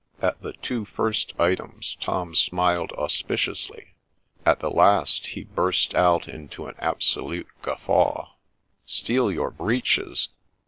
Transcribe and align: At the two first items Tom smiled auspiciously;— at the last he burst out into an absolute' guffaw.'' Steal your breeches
At 0.19 0.41
the 0.41 0.53
two 0.53 0.83
first 0.85 1.31
items 1.37 1.95
Tom 1.99 2.33
smiled 2.33 2.91
auspiciously;— 2.93 3.93
at 4.47 4.59
the 4.59 4.71
last 4.71 5.27
he 5.27 5.43
burst 5.43 5.93
out 5.93 6.27
into 6.27 6.65
an 6.65 6.73
absolute' 6.79 7.47
guffaw.'' 7.61 8.31
Steal 8.87 9.31
your 9.31 9.51
breeches 9.51 10.29